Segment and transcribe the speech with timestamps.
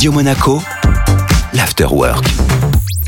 [0.00, 0.62] Radio Monaco,
[1.52, 2.39] l'Afterwork.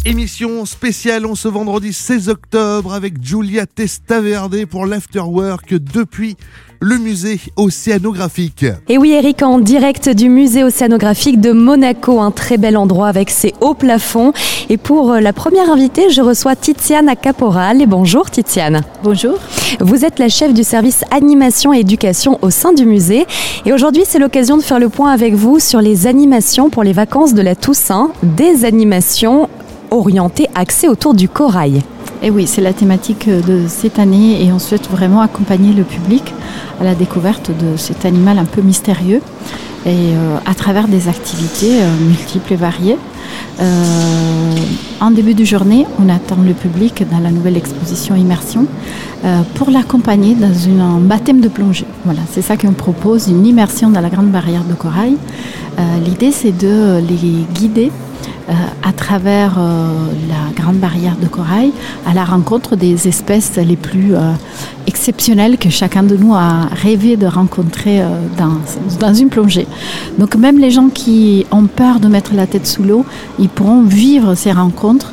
[0.05, 6.37] Émission spéciale en ce vendredi 16 octobre avec Giulia Testaverde pour l'Afterwork depuis
[6.81, 8.67] le musée océanographique.
[8.89, 13.31] Et oui Eric, en direct du musée océanographique de Monaco, un très bel endroit avec
[13.31, 14.33] ses hauts plafonds.
[14.69, 17.81] Et pour la première invitée, je reçois Tiziane Caporal.
[17.81, 18.81] Et bonjour Tiziane.
[19.05, 19.39] Bonjour.
[19.79, 23.25] Vous êtes la chef du service animation et éducation au sein du musée.
[23.67, 26.93] Et aujourd'hui, c'est l'occasion de faire le point avec vous sur les animations pour les
[26.93, 29.49] vacances de la Toussaint, des animations
[29.93, 31.83] orientées axées autour du corail.
[32.23, 36.33] Et oui, c'est la thématique de cette année et on souhaite vraiment accompagner le public
[36.81, 39.21] à la découverte de cet animal un peu mystérieux
[39.85, 42.97] et euh, à travers des activités euh, multiples et variées.
[43.61, 44.55] Euh,
[45.01, 48.67] en début de journée, on attend le public dans la nouvelle exposition Immersion
[49.55, 51.87] pour l'accompagner dans un baptême de plongée.
[52.05, 55.17] Voilà, c'est ça qu'on propose, une immersion dans la grande barrière de corail.
[56.05, 57.93] L'idée, c'est de les guider
[58.83, 59.89] à travers euh,
[60.29, 61.73] la grande barrière de corail
[62.07, 64.33] à la rencontre des espèces les plus euh,
[64.87, 68.03] exceptionnelles que chacun de nous a rêvé de rencontrer
[68.37, 68.59] dans,
[68.99, 69.67] dans une plongée.
[70.19, 73.05] Donc même les gens qui ont peur de mettre la tête sous l'eau,
[73.39, 75.13] ils pourront vivre ces rencontres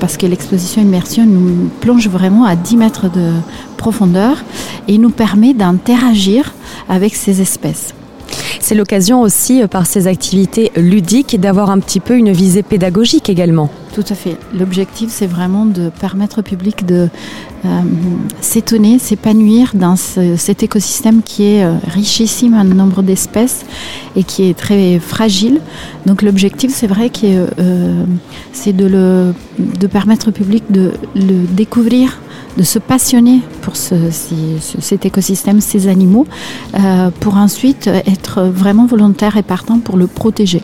[0.00, 3.32] parce que l'exposition immersion nous plonge vraiment à 10 mètres de
[3.76, 4.36] profondeur
[4.86, 6.52] et nous permet d'interagir
[6.88, 7.94] avec ces espèces.
[8.70, 13.28] C'est l'occasion aussi, euh, par ces activités ludiques, d'avoir un petit peu une visée pédagogique
[13.28, 13.68] également.
[13.94, 14.36] Tout à fait.
[14.56, 17.08] L'objectif, c'est vraiment de permettre au public de
[17.64, 17.68] euh,
[18.40, 23.64] s'étonner, s'épanouir dans cet écosystème qui est euh, richissime en nombre d'espèces
[24.14, 25.60] et qui est très fragile.
[26.06, 27.48] Donc l'objectif, c'est vrai que
[28.52, 29.32] c'est de,
[29.90, 32.20] permettre au public de le découvrir
[32.56, 36.26] de se passionner pour cet écosystème, ces animaux,
[36.74, 40.62] euh, pour ensuite être vraiment volontaire et partant pour le protéger.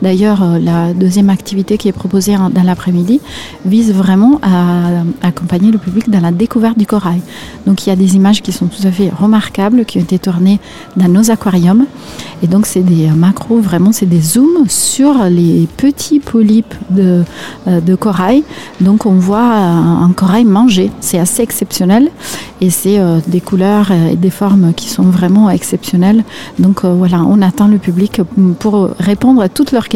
[0.00, 3.20] D'ailleurs, euh, la deuxième activité qui est proposée dans l'après-midi
[3.64, 7.20] vise vraiment à accompagner le public dans la découverte du corail.
[7.66, 10.18] Donc il y a des images qui sont tout à fait remarquables, qui ont été
[10.18, 10.60] tournées
[10.96, 11.86] dans nos aquariums.
[12.42, 17.24] Et donc c'est des macros, vraiment c'est des zooms sur les petits polypes de,
[17.66, 18.44] euh, corail.
[18.80, 20.90] Donc on voit un corail manger.
[21.00, 22.10] C'est assez exceptionnel
[22.60, 26.22] et c'est euh, des couleurs et des formes qui sont vraiment exceptionnelles.
[26.60, 28.20] Donc voilà, on attend le public
[28.60, 29.87] pour répondre à toutes leurs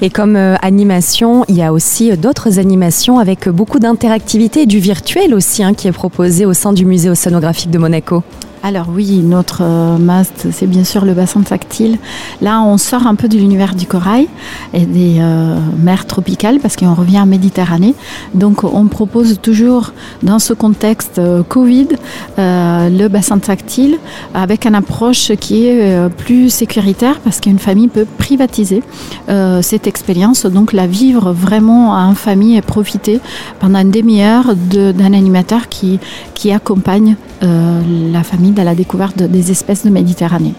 [0.00, 4.66] Et comme euh, animation, il y a aussi euh, d'autres animations avec beaucoup d'interactivité et
[4.66, 8.22] du virtuel aussi hein, qui est proposé au sein du musée océanographique de Monaco.
[8.64, 11.98] Alors oui, notre euh, mast, c'est bien sûr le bassin tactile.
[12.40, 14.28] Là, on sort un peu de l'univers du corail
[14.72, 17.96] et des euh, mers tropicales parce qu'on revient en Méditerranée.
[18.34, 19.92] Donc on propose toujours
[20.22, 21.88] dans ce contexte euh, Covid
[22.38, 23.98] le bassin tactile
[24.32, 28.82] avec une approche qui est plus sécuritaire parce qu'une famille peut privatiser
[29.62, 33.20] cette expérience, donc la vivre vraiment en famille et profiter
[33.60, 35.98] pendant une demi-heure d'un animateur qui,
[36.34, 40.54] qui accompagne la famille à la découverte des espèces de Méditerranée.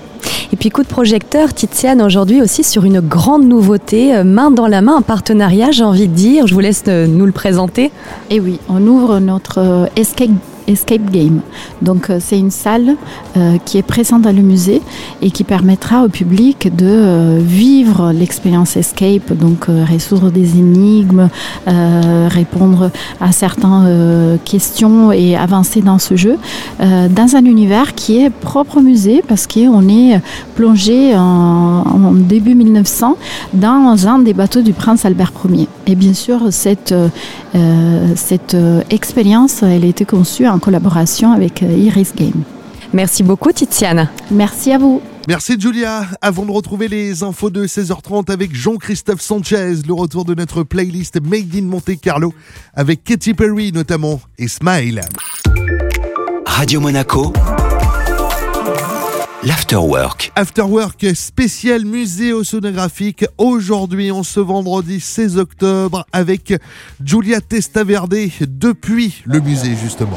[0.54, 4.68] Et puis coup de projecteur, Tiziane, aujourd'hui aussi sur une grande nouveauté, euh, main dans
[4.68, 6.46] la main, un partenariat, j'ai envie de dire.
[6.46, 7.86] Je vous laisse euh, nous le présenter.
[7.86, 10.30] Et eh oui, on ouvre notre euh, escape
[10.68, 11.42] Escape Game.
[11.82, 12.96] Donc euh, c'est une salle
[13.38, 14.82] euh, qui est présente dans le musée
[15.22, 21.30] et qui permettra au public de euh, vivre l'expérience Escape, donc résoudre des énigmes,
[21.66, 26.38] répondre à certaines questions et avancer dans ce jeu
[26.80, 30.22] dans un univers qui est propre au musée parce qu'on est
[30.56, 33.18] plongé en, début 1900
[33.54, 35.68] dans un des bateaux du prince Albert Ier.
[35.88, 36.94] Et bien sûr, cette,
[38.16, 38.58] cette
[38.90, 42.44] expérience, elle a été conçue en collaboration avec euh, Iris Game.
[42.94, 44.10] Merci beaucoup Tiziane.
[44.32, 45.02] Merci à vous.
[45.28, 46.06] Merci Julia.
[46.22, 51.20] Avant de retrouver les infos de 16h30 avec Jean-Christophe Sanchez, le retour de notre playlist
[51.22, 52.34] Made in Monte Carlo
[52.74, 55.02] avec Katy Perry notamment et Smile.
[56.46, 57.34] Radio Monaco
[59.46, 60.32] L'Afterwork.
[60.38, 66.54] Afterwork spécial musée océanographique aujourd'hui en ce vendredi 16 octobre avec
[67.04, 68.16] Julia Testaverde
[68.48, 70.16] depuis le musée justement.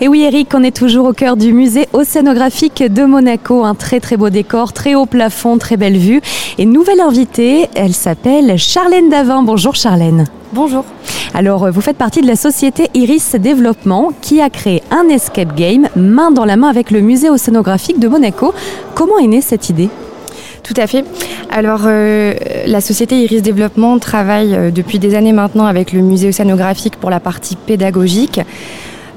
[0.00, 3.98] Et oui Eric, on est toujours au cœur du musée océanographique de Monaco, un très
[3.98, 6.20] très beau décor, très haut plafond, très belle vue.
[6.56, 9.42] Et nouvelle invitée, elle s'appelle Charlène Davin.
[9.42, 10.26] Bonjour Charlène.
[10.54, 10.86] Bonjour.
[11.34, 15.54] Alors, euh, vous faites partie de la société Iris Développement qui a créé un escape
[15.54, 18.54] game main dans la main avec le musée océanographique de Monaco.
[18.94, 19.90] Comment est née cette idée?
[20.62, 21.04] Tout à fait.
[21.50, 22.32] Alors, euh,
[22.66, 27.10] la société Iris Développement travaille euh, depuis des années maintenant avec le musée océanographique pour
[27.10, 28.40] la partie pédagogique.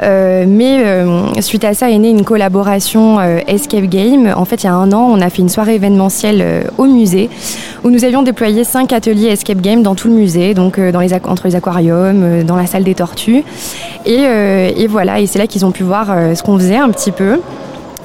[0.02, 4.34] Euh, mais suite à ça est née une collaboration Escape Game.
[4.36, 7.30] En fait, il y a un an, on a fait une soirée événementielle au musée
[7.84, 10.80] où nous avions déployé cinq ateliers Escape Game dans tout le musée, donc
[11.26, 13.44] entre les aquariums, dans la salle des tortues.
[14.06, 17.12] Et, et voilà, et c'est là qu'ils ont pu voir ce qu'on faisait un petit
[17.12, 17.40] peu.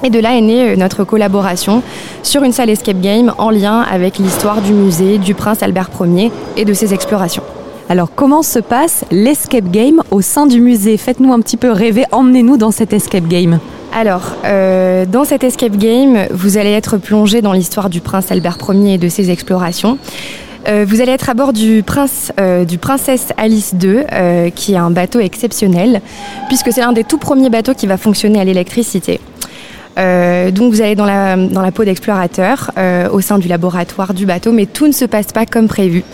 [0.03, 1.83] Et de là est née euh, notre collaboration
[2.23, 6.31] sur une salle escape game en lien avec l'histoire du musée du prince Albert Ier
[6.57, 7.43] et de ses explorations.
[7.89, 10.97] Alors comment se passe l'escape game au sein du musée?
[10.97, 13.61] Faites-nous un petit peu rêver, emmenez-nous dans cet escape game.
[13.95, 18.59] Alors, euh, dans cet escape game, vous allez être plongé dans l'histoire du prince Albert
[18.69, 19.99] Ier et de ses explorations.
[20.69, 22.33] Euh, vous allez être à bord du, prince,
[22.67, 24.01] du Princesse Alice II,
[24.55, 26.01] qui est un bateau exceptionnel,
[26.49, 29.21] puisque c'est l'un des tout premiers bateaux qui va fonctionner à l'électricité.
[29.99, 34.13] Euh, donc vous allez dans la, dans la peau d'explorateur euh, au sein du laboratoire
[34.13, 36.05] du bateau, mais tout ne se passe pas comme prévu.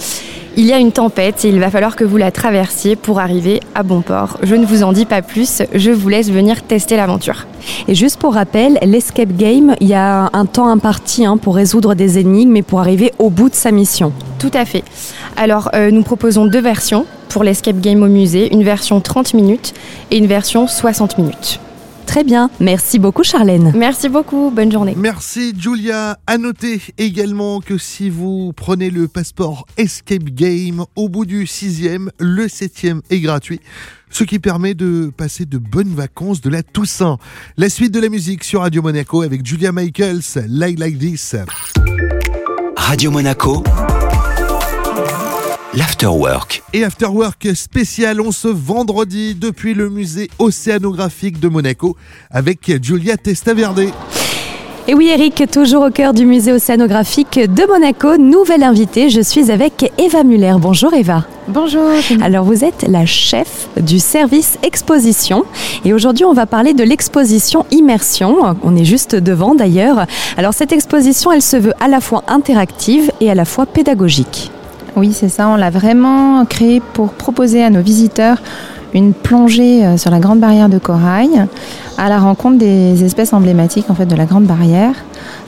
[0.58, 3.60] Il y a une tempête et il va falloir que vous la traversiez pour arriver
[3.74, 4.36] à bon port.
[4.42, 7.46] Je ne vous en dis pas plus, je vous laisse venir tester l'aventure.
[7.88, 11.94] Et juste pour rappel, l'escape game, il y a un temps imparti hein, pour résoudre
[11.94, 14.12] des énigmes et pour arriver au bout de sa mission.
[14.38, 14.84] Tout à fait.
[15.38, 19.72] Alors euh, nous proposons deux versions pour l'escape game au musée, une version 30 minutes
[20.10, 21.60] et une version 60 minutes.
[22.12, 22.50] Très bien.
[22.60, 23.72] Merci beaucoup, Charlène.
[23.74, 24.52] Merci beaucoup.
[24.54, 24.92] Bonne journée.
[24.98, 26.18] Merci, Julia.
[26.26, 32.10] À noter également que si vous prenez le passeport Escape Game, au bout du sixième,
[32.18, 33.60] le septième est gratuit.
[34.10, 37.16] Ce qui permet de passer de bonnes vacances de la Toussaint.
[37.56, 41.34] La suite de la musique sur Radio Monaco avec Julia Michaels, Like Like This.
[42.76, 43.64] Radio Monaco
[45.74, 46.62] l'Afterwork.
[46.74, 51.96] Et Afterwork spécial, on se vendredi depuis le musée océanographique de Monaco
[52.30, 53.86] avec Julia Testaverde.
[54.88, 59.50] Et oui Eric, toujours au cœur du musée océanographique de Monaco, nouvelle invitée, je suis
[59.50, 60.56] avec Eva Muller.
[60.58, 61.24] Bonjour Eva.
[61.48, 61.88] Bonjour.
[62.20, 65.44] Alors vous êtes la chef du service exposition
[65.86, 68.56] et aujourd'hui on va parler de l'exposition Immersion.
[68.62, 70.04] On est juste devant d'ailleurs.
[70.36, 74.50] Alors cette exposition elle se veut à la fois interactive et à la fois pédagogique.
[74.96, 75.48] Oui, c'est ça.
[75.48, 78.38] On l'a vraiment créé pour proposer à nos visiteurs
[78.94, 81.46] une plongée euh, sur la Grande Barrière de Corail
[81.98, 84.94] à la rencontre des espèces emblématiques en fait de la Grande Barrière.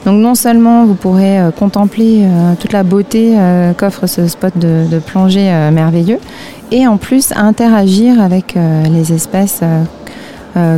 [0.05, 3.35] Donc non seulement vous pourrez euh, contempler euh, toute la beauté
[3.77, 6.19] qu'offre ce spot de, plongée merveilleux,
[6.71, 8.55] et en plus interagir avec
[8.89, 9.61] les espèces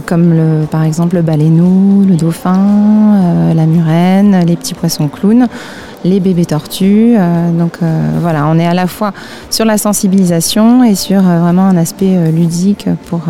[0.06, 5.48] comme le, par exemple le baleineau, le dauphin, la murène, les petits poissons clowns
[6.04, 7.16] les bébés tortues.
[7.18, 9.14] Euh, donc euh, voilà, on est à la fois
[9.50, 13.22] sur la sensibilisation et sur euh, vraiment un aspect ludique pour,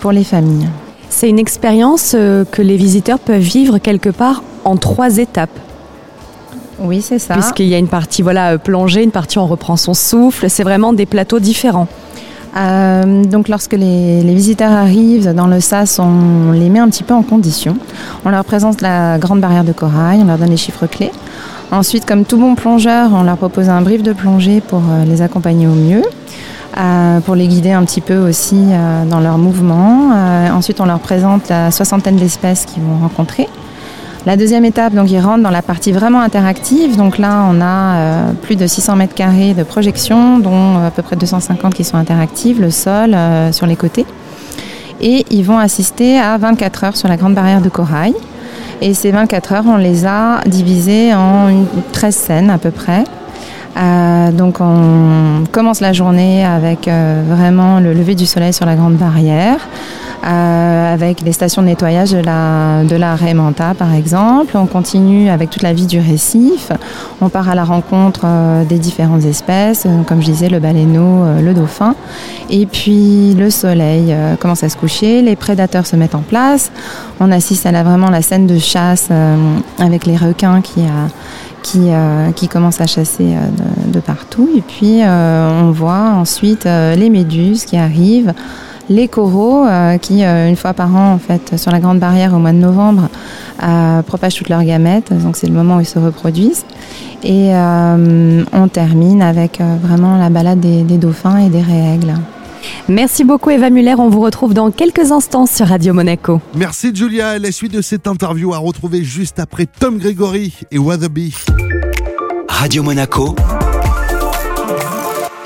[0.00, 0.68] pour les familles.
[1.08, 5.50] C'est une expérience que les visiteurs peuvent vivre quelque part en trois étapes.
[6.78, 7.34] Oui, c'est ça.
[7.34, 10.48] Puisqu'il y a une partie voilà plongée, une partie on reprend son souffle.
[10.48, 11.88] C'est vraiment des plateaux différents.
[12.54, 17.22] Donc lorsque les, visiteurs arrivent dans le SAS, on les met un petit peu en
[17.22, 17.76] condition.
[18.24, 21.12] On leur présente la grande barrière de corail, on leur donne les chiffres clés.
[21.72, 25.22] Ensuite, comme tout bon plongeur, on leur propose un brief de plongée pour euh, les
[25.22, 26.02] accompagner au mieux.
[26.78, 30.10] Euh, pour les guider un petit peu aussi euh, dans leurs mouvements.
[30.52, 33.48] ensuite, on leur présente la soixantaine d'espèces qu'ils vont rencontrer.
[34.26, 36.96] La deuxième étape, donc, ils rentrent dans la partie vraiment interactive.
[36.96, 41.16] Donc là, on a plus de 600 mètres carrés de projection, dont à peu près
[41.16, 43.16] 250 qui sont interactives, le sol,
[43.52, 44.04] sur les côtés.
[45.00, 48.14] Et ils vont assister à 24 heures sur la grande barrière de corail.
[48.82, 53.04] Et ces 24 heures, on les a divisées en une, 13 scènes à peu près.
[53.76, 58.74] Euh, donc on commence la journée avec euh, vraiment le lever du soleil sur la
[58.74, 59.58] grande barrière.
[60.22, 64.54] Euh, avec les stations de nettoyage de la, de la Manta par exemple.
[64.54, 66.72] On continue avec toute la vie du récif.
[67.22, 71.24] On part à la rencontre euh, des différentes espèces, euh, comme je disais, le baleineau,
[71.40, 71.94] le dauphin.
[72.50, 76.70] Et puis le soleil commence à se coucher, les prédateurs se mettent en place.
[77.18, 79.08] On assiste à la, vraiment la scène de chasse
[79.78, 80.82] avec les requins qui
[81.62, 81.90] qui,
[82.36, 84.48] qui commencent à chasser de, de, partout.
[84.56, 88.32] Et puis on voit ensuite les méduses qui arrivent
[88.90, 92.34] les coraux euh, qui, euh, une fois par an, en fait, sur la Grande Barrière
[92.34, 93.08] au mois de novembre,
[93.62, 95.12] euh, propagent toutes leurs gamètes.
[95.12, 96.66] Donc c'est le moment où ils se reproduisent.
[97.22, 102.14] Et on termine avec vraiment la balade des, dauphins et des règles.
[102.88, 106.40] Merci beaucoup Eva Muller, on vous retrouve dans quelques instants sur Radio Monaco.
[106.54, 111.34] Merci Julia, la suite de cette interview à retrouver juste après Tom Gregory et Wallaby.
[112.48, 113.36] Radio Monaco,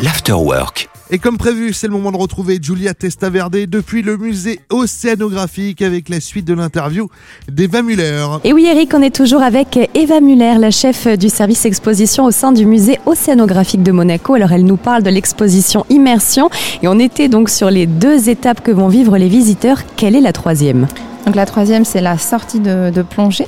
[0.00, 0.93] l'Afterwork.
[1.10, 6.08] Et comme prévu, c'est le moment de retrouver Julia Testaverde depuis le musée océanographique avec
[6.08, 7.08] la suite de l'interview
[7.46, 8.24] d'Eva Muller.
[8.42, 12.30] Et oui Eric, on est toujours avec Eva Muller, la chef du service exposition au
[12.30, 14.34] sein du musée océanographique de Monaco.
[14.34, 16.48] Alors elle nous parle de l'exposition Immersion
[16.82, 19.82] et on était donc sur les deux étapes que vont vivre les visiteurs.
[19.96, 20.86] Quelle est la troisième?
[21.26, 23.46] Donc la troisième, c'est la sortie de, de plongée.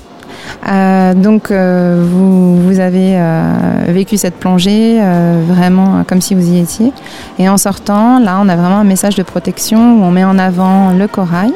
[0.68, 3.54] Euh, donc euh, vous, avez euh,
[3.88, 5.00] vécu cette plongée
[5.48, 6.92] vraiment comme si vous y étiez.
[7.38, 10.38] Et en sortant, là, on a vraiment un message de protection où on met en
[10.38, 11.52] avant le corail.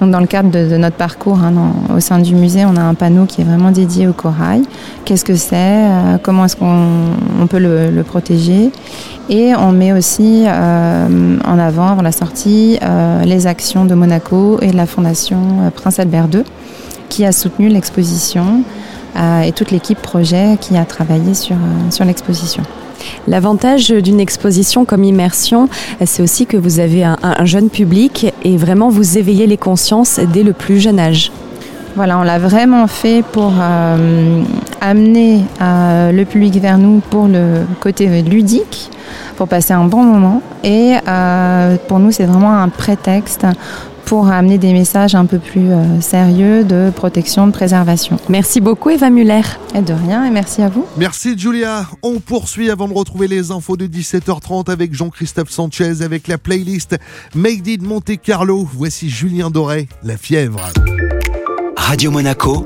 [0.00, 1.52] Donc dans le cadre de, notre parcours hein,
[1.94, 4.62] au sein du musée, on a un panneau qui est vraiment dédié au corail.
[5.04, 5.84] Qu'est-ce que c'est
[6.22, 6.86] Comment est-ce qu'on
[7.40, 8.70] on peut le, protéger?
[9.28, 12.78] Et on met aussi en avant, avant la sortie,
[13.24, 16.44] les actions de Monaco et de la Fondation Prince Albert II
[17.08, 18.62] qui a soutenu l'exposition
[19.16, 22.62] euh, et toute l'équipe projet qui a travaillé sur, euh, sur l'exposition.
[23.26, 25.68] L'avantage d'une exposition comme Immersion,
[26.04, 30.18] c'est aussi que vous avez un, un, jeune public et vraiment vous éveillez les consciences
[30.32, 31.30] dès le plus jeune âge.
[31.98, 34.42] Voilà, on l'a vraiment fait pour euh,
[34.80, 38.90] amener euh, le public vers nous pour le côté ludique,
[39.36, 40.40] pour passer un bon moment.
[40.62, 43.46] Et euh, pour nous, c'est vraiment un prétexte
[44.08, 48.18] pour amener des messages un peu plus euh, sérieux de protection, de préservation.
[48.30, 49.42] Merci beaucoup Eva Muller.
[49.74, 50.86] Et de rien et merci à vous.
[50.96, 51.86] Merci Julia.
[52.02, 56.96] On poursuit avant de retrouver les infos de 17h30 avec Jean-Christophe Sanchez avec la playlist
[57.34, 58.66] Made in Monte Carlo.
[58.72, 60.70] Voici Julien Doré, La fièvre.
[61.76, 62.64] Radio Monaco.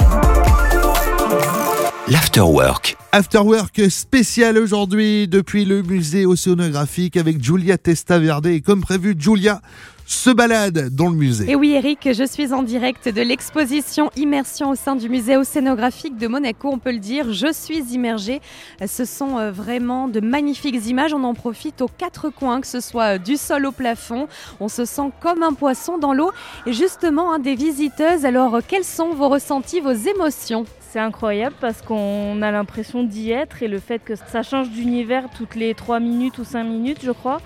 [2.09, 2.97] L'Afterwork.
[3.11, 9.61] Afterwork spécial aujourd'hui depuis le musée océanographique avec Julia Testaverde et comme prévu Julia
[10.07, 11.51] se balade dans le musée.
[11.51, 16.17] Et oui Eric, je suis en direct de l'exposition Immersion au sein du musée océanographique
[16.17, 18.41] de Monaco, on peut le dire, je suis immergée.
[18.87, 22.81] Ce sont euh, vraiment de magnifiques images, on en profite aux quatre coins, que ce
[22.81, 24.29] soit du sol au plafond,
[24.61, 26.31] on se sent comme un poisson dans l'eau.
[26.67, 30.65] Et justement, hein, des visiteuses, alors quels sont vos ressentis, vos émotions?
[30.93, 35.29] C'est incroyable parce qu'on a l'impression d'y être et le fait que ça change d'univers
[35.37, 37.41] toutes les 3 minutes ou 5 minutes, je crois,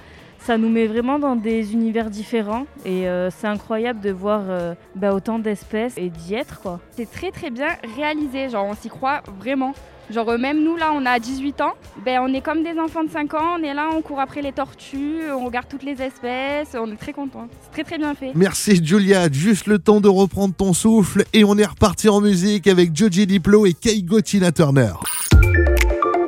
[0.47, 4.75] ça nous met vraiment dans des univers différents et euh, c'est incroyable de voir euh,
[4.95, 6.79] bah, autant d'espèces et d'y être quoi.
[6.97, 9.75] C'est très très bien réalisé, genre on s'y croit vraiment.
[10.09, 11.73] Genre même nous là on a 18 ans,
[12.05, 14.41] ben on est comme des enfants de 5 ans, on est là, on court après
[14.41, 17.49] les tortues, on regarde toutes les espèces, on est très content.
[17.62, 18.31] C'est très très bien fait.
[18.37, 22.69] Merci Julia, juste le temps de reprendre ton souffle et on est reparti en musique
[22.69, 24.93] avec Joji Diplo et Keigo Tina Turner.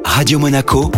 [0.04, 0.90] Radio Monaco.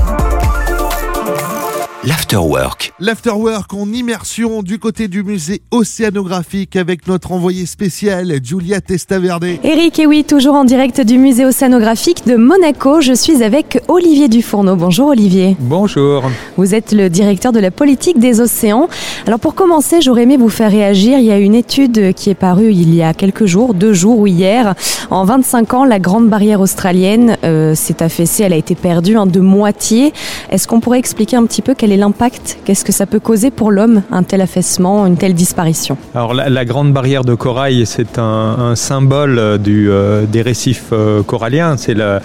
[2.02, 2.94] L'Afterwork.
[2.98, 9.44] L'Afterwork en immersion du côté du musée océanographique avec notre envoyé spécial Julia Testaverde.
[9.62, 14.28] Eric, et oui, toujours en direct du musée océanographique de Monaco, je suis avec Olivier
[14.28, 14.76] Dufourneau.
[14.76, 15.58] Bonjour Olivier.
[15.60, 16.22] Bonjour.
[16.56, 18.88] Vous êtes le directeur de la politique des océans.
[19.26, 21.18] Alors pour commencer, j'aurais aimé vous faire réagir.
[21.18, 24.20] Il y a une étude qui est parue il y a quelques jours, deux jours
[24.20, 24.74] ou hier.
[25.10, 29.26] En 25 ans, la grande barrière australienne euh, s'est affaissée, elle a été perdue hein,
[29.26, 30.14] de moitié.
[30.50, 32.58] Est-ce qu'on pourrait expliquer un petit peu quelle l'impact?
[32.64, 35.96] Qu'est-ce que ça peut causer pour l'homme, un tel affaissement, une telle disparition?
[36.14, 41.76] Alors la, grande barrière de corail, c'est un, symbole du, euh, des récifs euh, coralliens.
[41.76, 42.20] C'est la,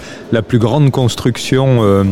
[0.47, 2.03] plus grande construction euh,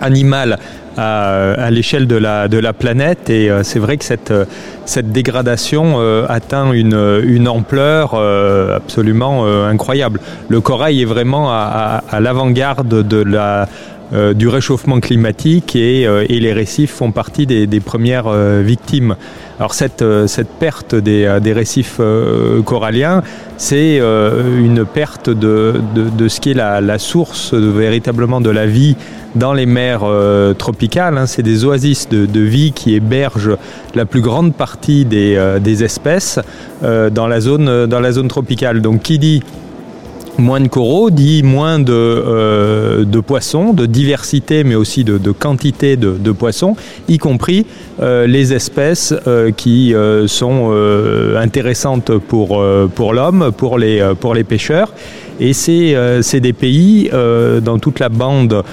[0.00, 0.58] animale
[0.98, 7.48] à, l'échelle de la, planète et euh, c'est vrai que cette, dégradation euh, atteint une,
[7.48, 10.20] ampleur euh, absolument incroyable.
[10.48, 13.68] Le corail est vraiment à l'avant-garde de la
[14.14, 19.16] euh, du réchauffement climatique et, euh, et, les récifs font partie des, premières euh, victimes.
[19.58, 22.00] Alors cette, cette perte des, récifs
[22.64, 23.22] coralliens,
[23.56, 28.96] c'est une perte de, de, ce qui est la, source véritablement de la vie
[29.34, 30.04] dans les mers
[30.56, 31.18] tropicales.
[31.18, 31.26] Hein.
[31.26, 33.56] C'est des oasis de, de, vie qui hébergent
[33.96, 36.38] la plus grande partie des, des espèces
[36.80, 38.80] dans, la zone, dans la zone tropicale.
[38.80, 39.42] Donc qui dit
[40.38, 45.32] moins de coraux dit moins de, euh, de poissons, de diversité, mais aussi de, de
[45.32, 46.76] quantité de, de, poissons,
[47.08, 47.66] y compris
[48.00, 54.12] euh, les espèces euh, qui euh, sont euh, intéressantes pour, euh, pour l'homme, pour les,
[54.20, 54.92] pour les pêcheurs.
[55.40, 57.08] Et c'est des pays
[57.62, 58.64] dans toute la bande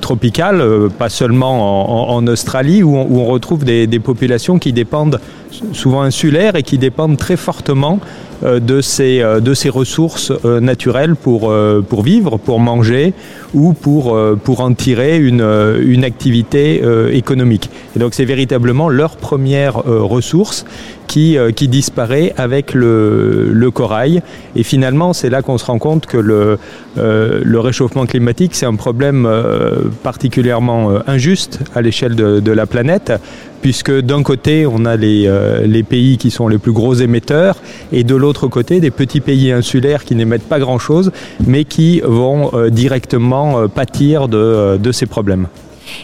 [0.00, 0.64] tropicale,
[0.98, 5.20] pas seulement en, en, Australie, où on, où on retrouve des, des populations qui dépendent
[5.72, 8.00] souvent insulaires et qui dépendent très fortement
[8.42, 11.52] de ces, de ces ressources naturelles pour,
[11.88, 13.12] pour vivre, pour manger
[13.52, 15.44] ou pour, pour en tirer une,
[15.82, 17.68] une activité économique.
[17.94, 20.64] Et donc c'est véritablement leur première ressource
[21.06, 24.22] qui, qui disparaît avec le, le corail.
[24.56, 26.58] Et finalement, c'est là qu'on se rend compte que le,
[26.96, 29.28] le réchauffement climatique, c'est un problème
[30.02, 33.12] particulièrement injuste à l'échelle de, de, la planète,
[33.62, 37.56] puisque d'un côté, on a les, euh, les, pays qui sont les plus gros émetteurs,
[37.92, 41.12] et de l'autre côté, des petits pays insulaires qui n'émettent pas grand-chose,
[41.46, 45.48] mais qui vont euh, directement euh, pâtir de, de ces problèmes.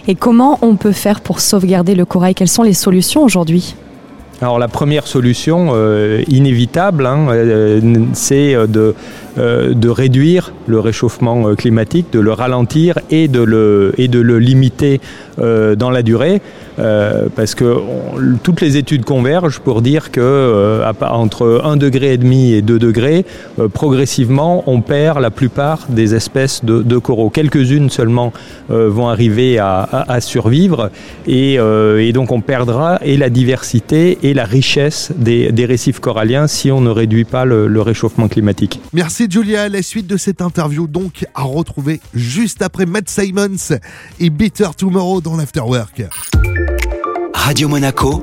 [0.09, 2.35] Et comment on peut faire pour sauvegarder le corail?
[2.35, 3.77] Quelles sont les solutions aujourd'hui?
[4.43, 7.81] Alors la première solution euh, inévitable, hein, euh,
[8.13, 8.95] c'est de,
[9.39, 14.39] euh, de réduire le réchauffement climatique, de le ralentir et de le, et de le
[14.39, 15.01] limiter
[15.39, 16.41] dans la durée.
[16.77, 22.53] Parce que on, toutes les études convergent pour dire que entre 1 degré et demi
[22.53, 23.25] et 2 degrés,
[23.73, 27.31] progressivement, on perd la plupart des espèces de, de coraux.
[27.31, 28.33] Quelques-unes seulement
[28.69, 30.91] vont arriver à, à, à survivre
[31.27, 36.47] et, et, donc on perdra et la diversité et la richesse des, des, récifs coralliens
[36.47, 38.81] si on ne réduit pas le, le, réchauffement climatique.
[38.93, 39.69] Merci Julia.
[39.69, 43.79] La suite de cette interview donc à retrouver juste après Matt Simons
[44.21, 46.03] et Bitter Tomorrow dans l'Afterwork.
[47.47, 48.19] Radio Monaco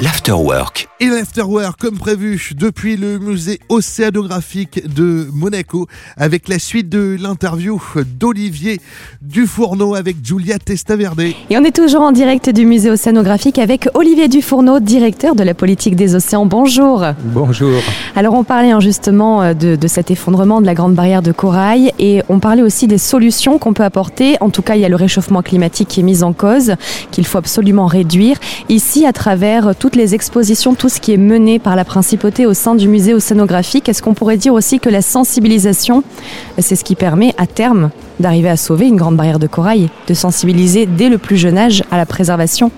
[0.00, 0.88] l'Afterwork.
[0.98, 5.86] Et l'Afterwork, comme prévu, depuis le musée océanographique de Monaco,
[6.16, 7.80] avec la suite de l'interview
[8.18, 8.80] d'Olivier
[9.22, 11.20] Dufourneau avec Julia Testaverde.
[11.20, 15.54] Et on est toujours en direct du musée océanographique avec Olivier Dufourneau, directeur de la
[15.54, 16.46] politique des océans.
[16.46, 17.04] Bonjour.
[17.26, 17.80] Bonjour.
[18.16, 22.22] Alors on parlait justement de, de cet effondrement de la grande barrière de corail et
[22.28, 24.36] on parlait aussi des solutions qu'on peut apporter.
[24.40, 26.74] En tout cas, il y a le réchauffement climatique qui est mis en cause,
[27.12, 28.38] qu'il faut absolument réduire.
[28.68, 32.54] Ici, à travers toutes les expositions, tout ce qui est mené par la principauté au
[32.54, 33.86] sein du musée océanographique.
[33.86, 36.02] Est-ce qu'on pourrait dire aussi que la sensibilisation,
[36.56, 40.14] c'est ce qui permet à terme d'arriver à sauver une grande barrière de corail, de
[40.14, 42.70] sensibiliser dès le plus jeune âge à la préservation?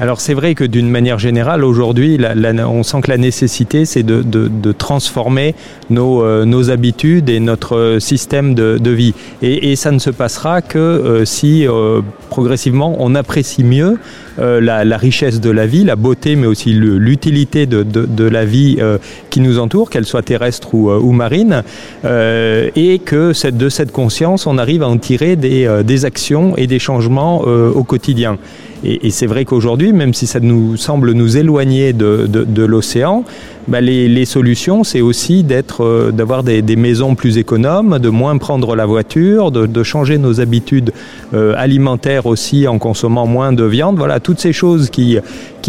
[0.00, 2.18] Alors c'est vrai que d'une manière générale, aujourd'hui,
[2.66, 5.54] on sent que la nécessité, c'est de, transformer
[5.88, 9.14] nos, euh, nos, habitudes et notre système de, vie.
[9.40, 13.98] Et, ça ne se passera que euh, si euh, progressivement on apprécie mieux
[14.33, 18.78] euh, la, la, richesse de la vie, la beauté, mais aussi l'utilité de, la vie
[18.80, 18.98] euh,
[19.30, 21.62] qui nous entoure, qu'elle soit terrestre ou, ou marine,
[22.04, 27.40] et que de cette conscience, on arrive à en tirer des, actions et des changements
[27.40, 28.38] au quotidien.
[28.84, 33.24] Et, et c'est vrai qu'aujourd'hui, même si ça nous semble nous éloigner de l'océan,
[33.66, 35.44] bah les, solutions, c'est aussi
[35.80, 40.92] euh, d'avoir des, maisons plus économes, de moins prendre la voiture, de, changer nos habitudes
[41.32, 43.96] euh, alimentaires aussi en consommant moins de viande.
[43.96, 45.18] Voilà, toutes ces choses qui,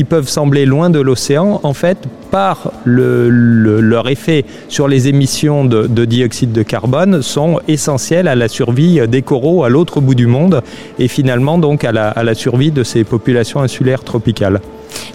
[0.09, 1.97] peuvent sembler loin de l'océan, en fait,
[2.31, 8.27] par le, le, leur effet sur les émissions de, de, dioxyde de carbone, sont essentielles
[8.27, 10.61] à la survie des coraux à l'autre bout du monde
[10.99, 14.59] et finalement donc à la survie de ces populations insulaires tropicales.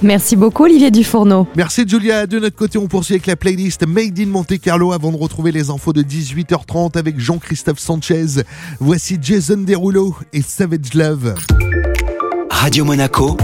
[0.03, 1.47] Merci beaucoup Olivier Dufourneau.
[1.57, 2.27] Merci Julia.
[2.27, 5.53] De notre côté, on poursuit avec la playlist Made in Monte Carlo avant de retrouver
[5.53, 8.43] les infos de 18h30 avec Jean-Christophe Sanchez.
[8.79, 11.35] Voici Jason Derulo et Savage Love.
[12.51, 13.37] Radio Monaco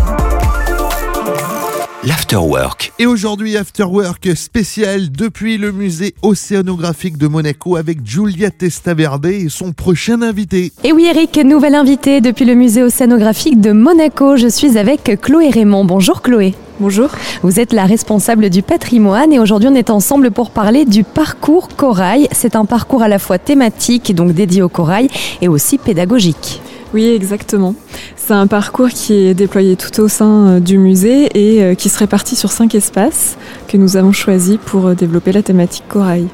[2.05, 2.93] l'Afterwork.
[2.99, 9.73] Et aujourd'hui, Afterwork spécial depuis le musée océanographique de Monaco avec Giulia Testaverde et son
[9.73, 10.73] prochain invité.
[10.85, 14.37] Et oui, Eric, nouvelle invitée depuis le musée océanographique de Monaco.
[14.37, 15.85] Je suis avec Chloé Raymond.
[15.85, 16.55] Bonjour Chloé.
[16.79, 17.09] Bonjour.
[17.43, 21.69] Vous êtes la responsable du patrimoine et aujourd'hui on est ensemble pour parler du parcours
[21.69, 22.29] corail.
[22.33, 25.09] C'est un parcours à la fois thématique, donc dédié au corail,
[25.41, 26.61] et aussi pédagogique.
[26.95, 27.75] Oui, exactement.
[28.17, 32.37] C'est un parcours qui est déployé tout au sein du musée et qui se répartit
[32.37, 33.37] sur cinq espaces
[33.69, 36.27] que nous avons choisis pour développer la thématique corail.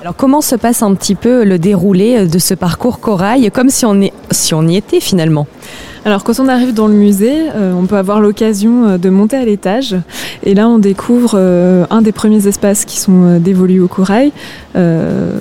[0.00, 3.84] Alors comment se passe un petit peu le déroulé de ce parcours corail, comme si
[3.86, 3.98] on,
[4.30, 5.46] si on y était finalement?
[6.04, 9.44] Alors quand on arrive dans le musée, euh, on peut avoir l'occasion de monter à
[9.44, 9.96] l'étage
[10.42, 14.32] et là on découvre euh, un des premiers espaces qui sont euh, dévolus au corail.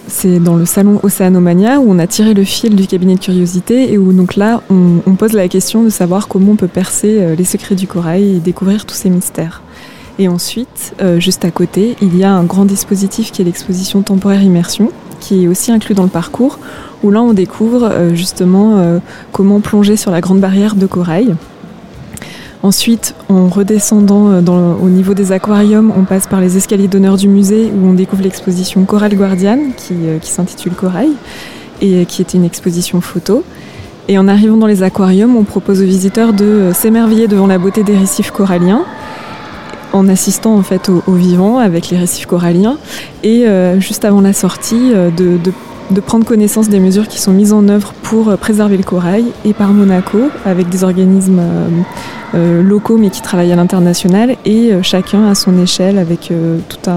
[0.07, 3.91] C'est dans le salon Océanomania où on a tiré le fil du cabinet de curiosité
[3.91, 7.43] et où donc là on, pose la question de savoir comment on peut percer les
[7.43, 9.63] secrets du corail et découvrir tous ces mystères.
[10.19, 14.03] Et ensuite, euh, juste à côté, il y a un grand dispositif qui est l'exposition
[14.03, 14.91] temporaire immersion,
[15.23, 16.59] qui est aussi inclus dans le parcours,
[17.03, 18.99] où là on découvre euh, justement euh,
[19.31, 21.35] comment plonger sur la grande barrière de corail.
[22.61, 27.27] Ensuite, en redescendant dans, au niveau des aquariums, on passe par les escaliers d'honneur du
[27.27, 31.11] musée où on découvre l'exposition Coral Guardian qui, qui s'intitule Corail
[31.81, 33.43] et qui était une exposition photo.
[34.07, 37.83] Et en arrivant dans les aquariums, on propose aux visiteurs de s'émerveiller devant la beauté
[37.83, 38.85] des récifs coralliens
[39.93, 42.77] en assistant en fait aux, vivants avec les récifs coralliens
[43.23, 43.45] et
[43.79, 45.37] juste avant la sortie de,
[45.91, 49.25] de prendre connaissance des mesures qui sont mises en œuvre pour euh, préserver le corail
[49.45, 51.67] et par Monaco avec des organismes euh,
[52.35, 56.31] euh, locaux mais qui travaillent à l'international et chacun à son échelle avec
[56.67, 56.89] toute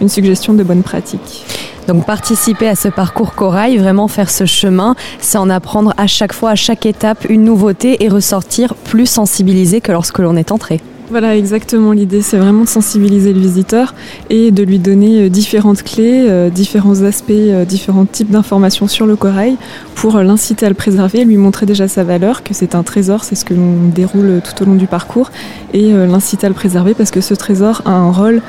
[0.00, 1.46] une suggestion de bonnes pratiques.
[1.88, 6.34] Donc participer à ce parcours corail, vraiment faire ce chemin, c'est en apprendre à chaque
[6.34, 10.80] fois, à chaque étape, une nouveauté et ressortir plus sensibilisé que lorsque l'on est entré.
[11.12, 11.92] Voilà, exactement.
[11.92, 13.94] L'idée, c'est vraiment de sensibiliser le visiteur
[14.30, 19.04] et de lui donner euh, différentes clés, euh, différents aspects, euh, différents types d'informations sur
[19.04, 19.58] le corail
[19.94, 23.34] pour l'inciter à le préserver, lui montrer déjà sa valeur, que c'est un trésor, c'est
[23.34, 25.30] ce que l'on déroule tout au long du parcours,
[25.74, 28.40] et l'inciter à le préserver parce que ce trésor a un rôle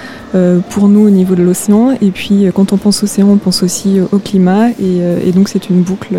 [0.70, 1.92] pour nous au niveau de l'océan.
[2.02, 5.82] Et puis, quand on pense océan, on pense aussi au climat, et, donc c'est une
[5.82, 6.16] boucle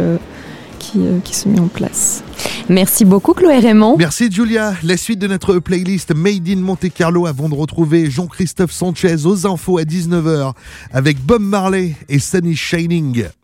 [0.84, 2.22] qui, qui se met en place.
[2.68, 3.96] Merci beaucoup Chloé Raymond.
[3.98, 4.74] Merci Julia.
[4.82, 9.46] La suite de notre playlist Made in Monte Carlo avant de retrouver Jean-Christophe Sanchez aux
[9.46, 10.52] infos à 19h
[10.92, 13.26] avec Bob Marley et Sunny Shining.